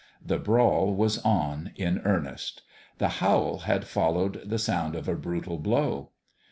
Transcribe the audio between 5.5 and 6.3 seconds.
blow.